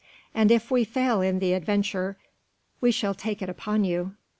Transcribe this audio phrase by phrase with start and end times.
[0.33, 2.17] And if we fail in the adventure,
[2.81, 4.15] you shall take it upon you."